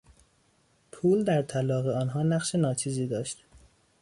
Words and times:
پول 0.91 1.23
در 1.23 1.41
طلاق 1.41 1.87
آنها 1.87 2.23
نقش 2.23 2.55
ناچیزی 2.55 3.07
داشت. 3.07 3.43